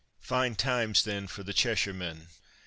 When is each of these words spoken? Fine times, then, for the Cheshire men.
Fine 0.19 0.55
times, 0.55 1.03
then, 1.03 1.27
for 1.27 1.43
the 1.43 1.53
Cheshire 1.53 1.93
men. 1.93 2.29